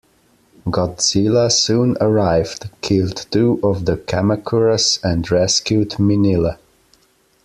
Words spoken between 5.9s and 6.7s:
Minilla.